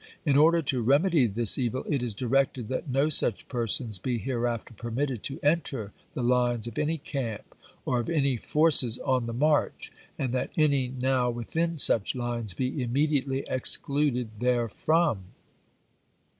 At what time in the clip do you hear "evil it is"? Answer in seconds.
1.59-2.15